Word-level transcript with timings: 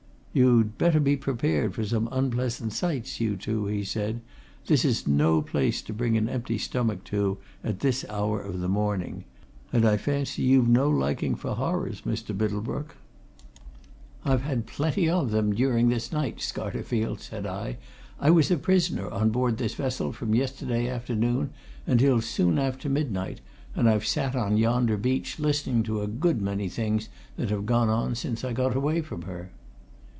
"You'd 0.33 0.77
better 0.77 1.01
be 1.01 1.17
prepared 1.17 1.73
for 1.75 1.83
some 1.83 2.07
unpleasant 2.09 2.71
sights, 2.71 3.19
you 3.19 3.35
two!" 3.35 3.65
he 3.65 3.83
said. 3.83 4.21
"This 4.65 4.85
is 4.85 5.05
no 5.05 5.41
place 5.41 5.81
to 5.81 5.91
bring 5.91 6.15
an 6.15 6.29
empty 6.29 6.57
stomach 6.57 7.03
to 7.11 7.37
at 7.65 7.81
this 7.81 8.05
hour 8.09 8.39
of 8.41 8.61
the 8.61 8.69
morning 8.69 9.25
and 9.73 9.85
I 9.85 9.97
fancy 9.97 10.43
you've 10.43 10.69
no 10.69 10.89
liking 10.89 11.35
for 11.35 11.55
horrors, 11.55 12.03
Mr. 12.03 12.29
Middlebrook." 12.33 12.95
"I've 14.23 14.43
had 14.43 14.67
plenty 14.67 15.09
of 15.09 15.31
them 15.31 15.53
during 15.53 15.89
this 15.89 16.13
night, 16.13 16.37
Scarterfield," 16.37 17.19
said 17.19 17.45
I. 17.45 17.75
"I 18.17 18.29
was 18.29 18.49
a 18.49 18.55
prisoner 18.57 19.09
on 19.09 19.31
board 19.31 19.57
this 19.57 19.75
vessel 19.75 20.13
from 20.13 20.33
yesterday 20.33 20.87
afternoon 20.87 21.49
until 21.85 22.21
soon 22.21 22.57
after 22.57 22.87
midnight, 22.87 23.41
and 23.75 23.89
I've 23.89 24.05
sat 24.07 24.33
on 24.37 24.55
yonder 24.55 24.95
beach 24.95 25.39
listening 25.39 25.83
to 25.83 26.01
a 26.01 26.07
good 26.07 26.41
many 26.41 26.69
things 26.69 27.09
that 27.35 27.49
have 27.49 27.65
gone 27.65 27.89
on 27.89 28.15
since 28.15 28.45
I 28.45 28.53
got 28.53 28.77
away 28.77 29.01
from 29.01 29.23
her." 29.23 29.51